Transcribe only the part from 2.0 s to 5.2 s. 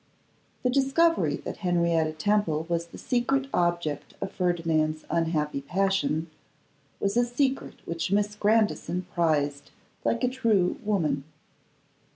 Temple was the secret object of Ferdinand's